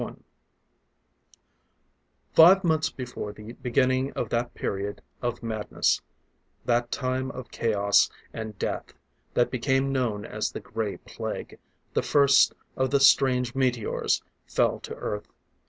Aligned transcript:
_]CHAPTER 0.03 0.19
I 0.19 0.21
Five 2.35 2.63
months 2.63 2.89
before 2.89 3.33
the 3.33 3.53
beginning 3.53 4.11
of 4.13 4.29
that 4.29 4.55
period 4.55 5.03
of 5.21 5.43
madness, 5.43 6.01
that 6.65 6.89
time 6.91 7.29
of 7.29 7.51
chaos 7.51 8.09
and 8.33 8.57
death 8.57 8.93
that 9.35 9.51
became 9.51 9.91
known 9.91 10.25
as 10.25 10.53
the 10.53 10.59
Gray 10.59 10.97
Plague, 10.97 11.59
the 11.93 12.01
first 12.01 12.55
of 12.75 12.89
the 12.89 12.99
strange 12.99 13.53
meteors 13.53 14.23
fell 14.47 14.79
to 14.79 14.95
Earth. 14.95 15.27